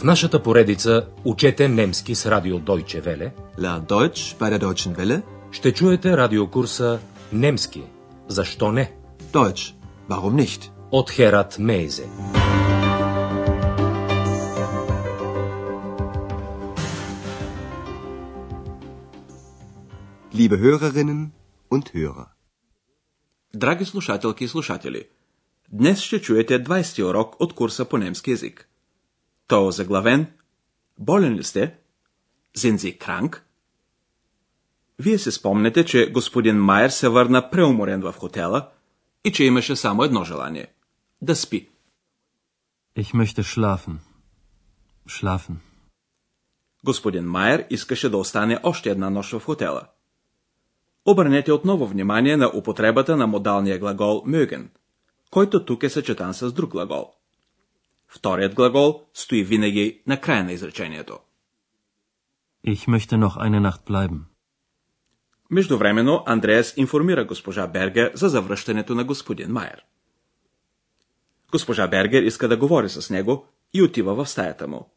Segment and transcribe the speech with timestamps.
[0.00, 5.22] В нашата поредица Учете немски с радио Deutsche Welle Lern Deutsch bei der Deutschen Welle.
[5.52, 7.00] ще чуете радиокурса
[7.32, 7.82] Немски.
[8.28, 8.92] Защо не?
[9.32, 9.74] Deutsch.
[10.08, 10.70] Warum nicht?
[10.90, 12.06] От Херат Мейзе.
[20.32, 21.32] Liebe Hörerinnen
[21.70, 22.26] und Hörer.
[23.52, 25.08] Драги слушателки и слушатели,
[25.72, 28.69] днес ще чуете 20-ти урок от курса по немски язик.
[29.50, 30.26] Той е озаглавен
[30.98, 31.74] Болен ли сте?
[32.56, 33.40] Sie krank?
[34.98, 38.68] Вие се спомнете, че господин Майер се върна преуморен в хотела
[39.24, 40.66] и че имаше само едно желание–
[41.22, 41.68] да спи.
[42.98, 43.96] Ich möchte schlafen.
[45.08, 45.54] Schlafen.
[46.84, 49.82] Господин Майер искаше да остане още една нощ в хотела.
[51.06, 54.68] Обърнете отново внимание на употребата на модалния глагол mögen,
[55.30, 57.19] който тук е съчетан с друг глагол.
[58.12, 61.18] Вторият глагол стои винаги на края на изречението.
[62.66, 64.18] Ich möchte noch eine Nacht bleiben.
[65.50, 69.84] Междувременно Андреас информира госпожа Бергер за завръщането на господин Майер.
[71.52, 74.90] Госпожа Бергер иска да говори с него и отива в стаята му.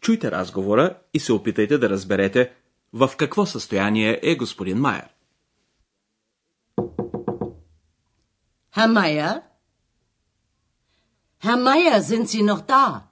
[0.00, 2.52] Чуйте разговора и се опитайте да разберете
[2.92, 5.08] в какво състояние е господин Майер.
[8.76, 9.53] Herr Meier?
[11.44, 13.08] Herr Meier, sind Sie noch da?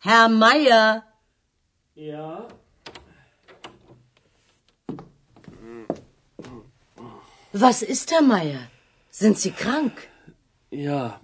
[0.00, 1.02] Herr Meier?
[1.94, 2.46] Ja,
[7.52, 8.62] Was ist, Herr Meier?
[9.10, 9.96] Sind Sie krank?
[10.70, 11.20] ja,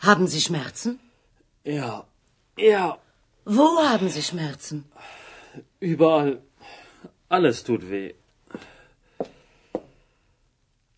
[0.00, 0.98] Haben Sie Schmerzen?
[1.64, 2.04] ja,
[2.56, 2.98] ja,
[3.44, 4.84] Wo haben Sie Schmerzen?
[5.80, 6.42] überall.
[7.28, 8.14] Alles tut weh.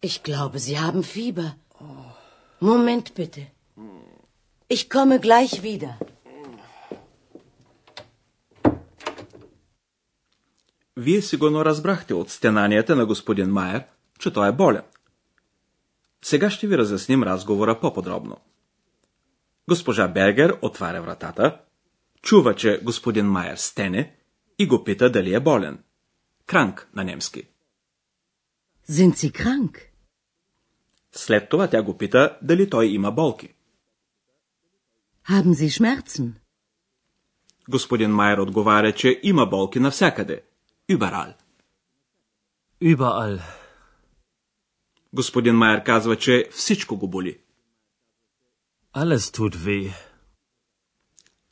[0.01, 1.57] Ich glaube, Sie haben Fieber.
[2.63, 3.43] Moment bitte.
[4.69, 5.95] Ich komme gleich wieder.
[10.97, 13.85] Вие сигурно разбрахте от стенанията на господин Майер,
[14.19, 14.83] че той е болен.
[16.25, 18.37] Сега ще ви разясним разговора по-подробно.
[19.69, 21.61] Госпожа Бергер отваря вратата,
[22.23, 24.17] чува, че господин Майер стене
[24.59, 25.85] и го пита дали е болен.
[26.47, 27.49] Кранк на немски.
[28.91, 29.92] Sind Sie krank?
[31.13, 33.55] След това тя го пита дали той има болки.
[35.29, 36.33] Haben Sie Schmerzen?
[37.69, 40.43] Господин Майер отговаря, че има болки навсякъде.
[40.91, 41.35] Überall.
[42.83, 43.43] Überall.
[45.13, 47.39] Господин Майер казва, че всичко го боли.
[48.95, 49.93] Alles tut weh.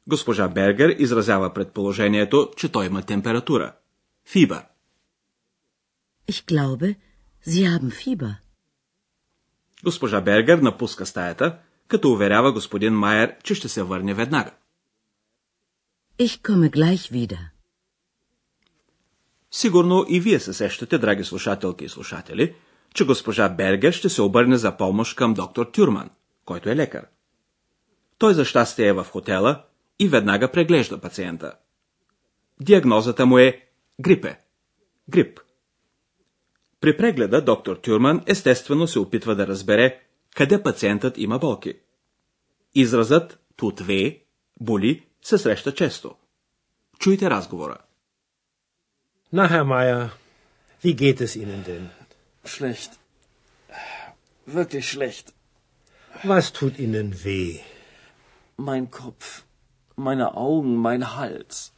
[0.07, 3.77] Госпожа Бергер изразява предположението, че той има температура.
[4.25, 4.65] Фибър.
[6.29, 6.97] Ich glaube,
[7.47, 8.50] Sie haben Fieber.
[9.85, 11.59] Госпожа Бергер напуска стаята,
[11.89, 14.51] като уверява господин Майер, че ще се върне веднага.
[16.19, 17.39] Ich komme gleich wieder.
[19.51, 22.55] Сигурно и вие се сещате, драги слушателки и слушатели,
[22.95, 26.11] че госпожа Бергер ще се обърне за помощ към доктор Тюрман,
[26.45, 27.07] който е лекар.
[28.19, 29.65] Той за щастие е в хотела
[29.99, 31.53] и веднага преглежда пациента.
[32.61, 33.69] Диагнозата му е
[34.01, 34.41] грипе.
[35.09, 35.41] Грип.
[36.81, 40.01] При прегледа доктор Тюрман естествено се опитва да разбере
[40.37, 41.75] къде пациентът има болки.
[42.75, 44.23] Изразът тут ве,
[44.61, 46.15] боли, се среща често.
[46.99, 47.79] Чуйте разговора.
[49.33, 50.11] Na, Herr Meier,
[50.83, 51.87] wie geht es Ihnen denn?
[52.45, 52.93] Schlecht.
[54.57, 55.27] Wirklich schlecht.
[56.25, 57.61] Was tut Ihnen weh?
[58.69, 59.27] Mein Kopf,
[59.97, 61.73] meine Augen, mein Hals.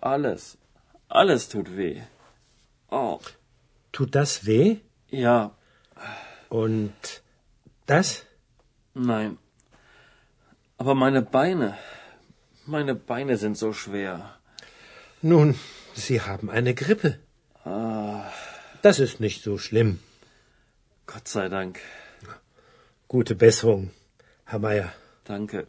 [0.00, 0.42] Alles.
[1.20, 2.00] Alles tut weh.
[2.90, 3.20] Oh,
[3.95, 4.67] Tut das weh?
[5.23, 5.37] ja,
[6.49, 6.99] Und
[7.91, 8.07] das?
[8.93, 9.31] nein.
[10.77, 11.67] Aber meine Beine.
[12.65, 14.13] Meine Beine sind so schwer.
[15.21, 15.47] Nun,
[16.05, 17.09] Sie haben eine Grippe.
[18.81, 19.99] Das ist nicht so schlimm.
[21.05, 21.73] Gott sei Dank.
[23.07, 23.83] Gute Besserung,
[24.45, 24.89] Herr Meier.
[25.25, 25.67] Danke.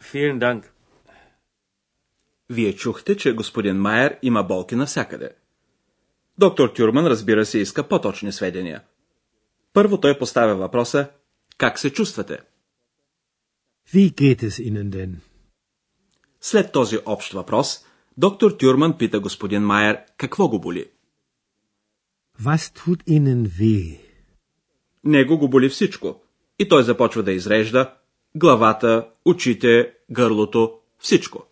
[0.00, 0.62] Vielen Dank.
[2.50, 5.30] Вие чухте, че господин Майер има болки навсякъде.
[6.41, 8.81] Доктор Тюрман, разбира се, иска по-точни сведения.
[9.73, 11.09] Първо той поставя въпроса
[11.57, 12.39] «Как се чувствате?»
[13.93, 15.15] Wie geht es Ihnen denn?
[16.41, 17.85] След този общ въпрос,
[18.17, 20.85] доктор Тюрман пита господин Майер какво го боли.
[22.41, 23.99] Was tut Ihnen weh?
[25.03, 26.21] Него го боли всичко.
[26.59, 27.93] И той започва да изрежда
[28.35, 31.45] главата, очите, гърлото, всичко.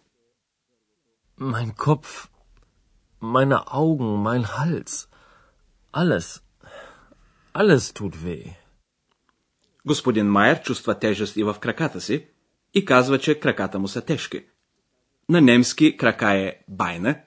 [1.39, 2.29] Mein Kopf,
[3.19, 5.09] meine Augen, mein Hals.
[5.91, 6.43] Alles.
[7.53, 8.55] Alles tut weh.
[9.85, 12.27] Господин Майер чувства тежест и в краката си,
[12.73, 14.45] и казва, че краката му са тежки.
[15.29, 17.25] На немски крака е байне,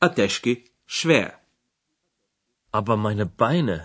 [0.00, 1.34] а тежки швея.
[2.72, 3.78] Aber meine Beine,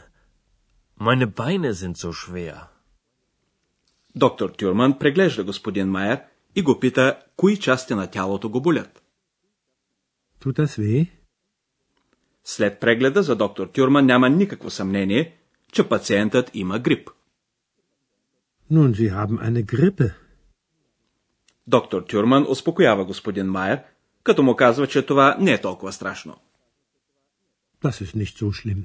[0.99, 2.67] meine Beine sind so schwer.
[4.15, 6.21] Доктор Тюрман преглежда господин Майер
[6.55, 9.01] и го пита, кои части на тялото го болят.
[10.41, 11.18] Tut das weh?
[12.43, 15.37] След прегледа за доктор Тюрман няма никакво съмнение,
[15.71, 17.09] че пациентът има грип.
[18.71, 20.13] Nun, Sie haben eine Grippe.
[21.67, 23.83] Доктор Тюрман успокоява господин Майер,
[24.23, 26.37] като му казва, че това не е толкова страшно.
[27.83, 28.83] Das ist nicht so schlimm.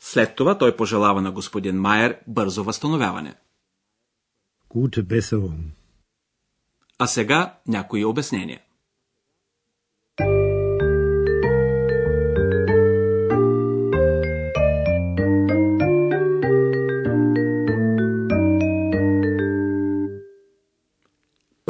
[0.00, 3.34] След това той пожелава на господин Майер бързо възстановяване.
[4.70, 5.60] Gute Besserung.
[6.98, 8.60] А сега някои обяснения.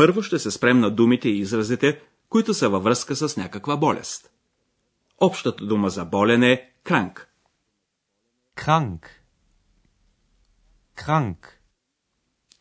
[0.04, 4.30] Първо ще се спрем на думите и изразите, които са във връзка с някаква болест.
[5.18, 7.28] Общата дума за болен е кранк.
[8.56, 9.06] Krank.
[10.96, 11.46] Krank.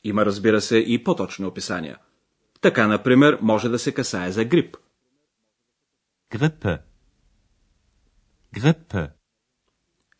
[0.04, 1.98] Има, разбира се, и по-точни описания.
[2.62, 4.78] Така, например, може да се касае за грип.
[6.32, 6.82] Grippe.
[8.56, 9.12] Grippe.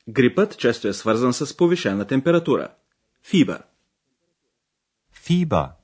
[0.10, 2.76] Грипът често е свързан с повишена температура.
[3.22, 3.64] Фибър.
[5.16, 5.83] Fieber.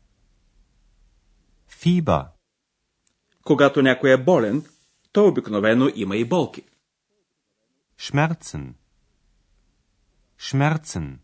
[1.81, 2.25] Fieber.
[3.43, 4.65] Когато някой е болен,
[5.11, 6.63] той обикновено има и болки.
[7.99, 8.73] Schmerzen.
[10.39, 11.17] Schmerzen.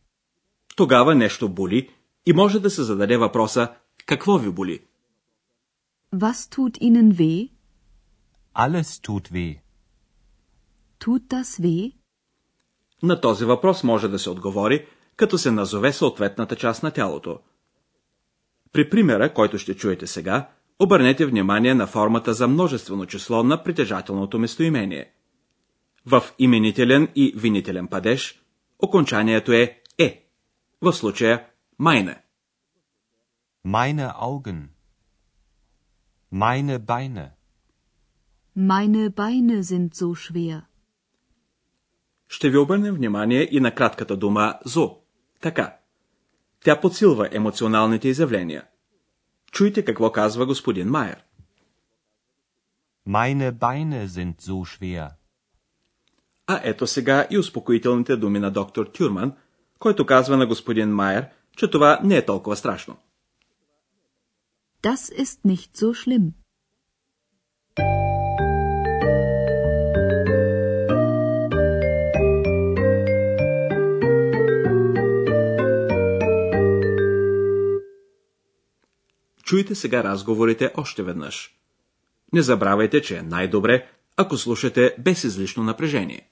[0.75, 1.89] Тогава нещо боли
[2.25, 3.75] и може да се зададе въпроса
[4.05, 4.85] какво ви боли.
[6.13, 7.51] Was tut Ihnen weh?
[8.55, 9.59] Alles tut weh.
[10.99, 11.93] Tut das weh?
[13.03, 17.39] На този въпрос може да се отговори, като се назове съответната част на тялото.
[18.75, 20.49] При примера, който ще чуете сега,
[20.79, 25.11] обърнете внимание на формата за множествено число на притежателното местоимение.
[26.05, 28.41] В именителен и винителен падеж
[28.79, 30.25] окончанието е е,
[30.81, 31.45] в случая
[31.79, 32.21] майне.
[33.65, 34.67] Meine Augen.
[36.33, 37.29] Meine Beine.
[38.57, 40.61] Meine Beine sind so schwer.
[42.27, 44.97] Ще ви обърнем внимание и на кратката дума зо.
[45.41, 45.77] Така.
[46.65, 48.63] Тя подсилва емоционалните изявления.
[49.51, 51.23] Чуйте какво казва господин Майер.
[53.07, 55.09] Meine Beine sind so schwer.
[56.47, 59.33] А ето сега и успокоителните думи на доктор Тюрман,
[59.79, 61.27] който казва на господин Майер,
[61.57, 62.97] че това не е толкова страшно.
[64.83, 66.31] Das ist nicht so schlimm.
[79.55, 81.55] Чуйте сега разговорите още веднъж.
[82.33, 83.87] Не забравяйте, че е най-добре,
[84.17, 86.29] ако слушате без излишно напрежение.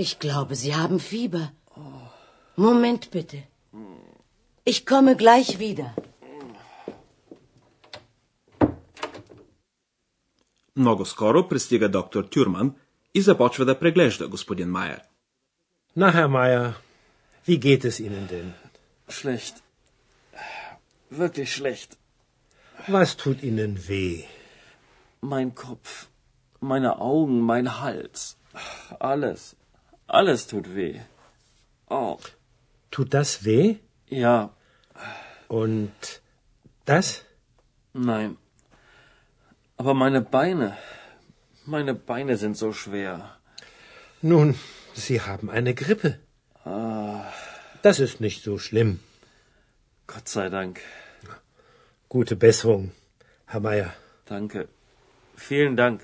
[0.00, 1.52] Ich glaube, Sie haben Fieber.
[2.56, 3.38] Moment bitte.
[4.64, 5.94] Ich komme gleich wieder.
[10.74, 12.74] Много скоро пристига доктор Тюрман
[13.14, 15.02] и започва да преглежда господин Майер.
[15.94, 16.74] Na, Herr Meier,
[17.46, 18.52] wie geht es Ihnen denn?
[19.08, 19.62] Schlecht.
[21.08, 21.96] Wirklich schlecht.
[22.88, 24.24] Was tut Ihnen weh?
[25.22, 26.08] Mein Kopf,
[26.60, 28.36] meine Augen, mein Hals.
[29.00, 29.56] Alles.
[30.19, 30.99] Alles tut weh.
[31.89, 32.17] Oh,
[32.91, 33.67] Tut das weh?
[34.09, 34.49] ja,
[35.47, 35.93] Und
[36.85, 37.23] das?
[37.93, 38.37] nein.
[39.77, 40.77] Aber meine Beine,
[41.65, 43.13] meine Beine sind so schwer.
[44.21, 44.55] Nun,
[44.93, 46.19] Sie haben eine Grippe.
[47.81, 48.99] Das ist nicht so schlimm.
[50.07, 50.81] Gott sei Dank.
[52.09, 52.91] Gute Besserung,
[53.47, 53.93] Herr Meier.
[54.25, 54.67] Danke.
[55.35, 55.97] Vielen Dank.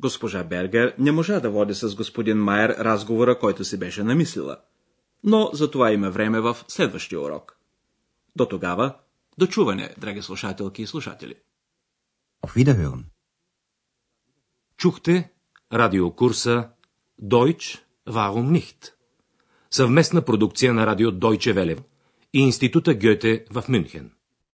[0.00, 4.56] Госпожа Бергер не можа да води с господин Майер разговора, който си беше намислила.
[5.24, 7.58] Но за това има време в следващия урок.
[8.36, 8.94] До тогава,
[9.38, 11.34] до чуване, драги слушателки и слушатели.
[12.46, 13.04] Auf Wiederhören.
[14.76, 15.32] Чухте
[15.72, 16.68] радиокурса
[17.22, 18.92] Deutsch, warum nicht?
[19.70, 21.82] Съвместна продукция на радио Deutsche Welle
[22.32, 24.10] и Института Гьоте в Мюнхен.